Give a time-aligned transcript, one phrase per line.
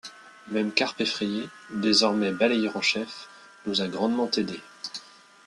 [0.47, 3.27] Même Carpe Effrayée, désormais balayeur en chef,
[3.67, 4.63] nous a grandement aidées.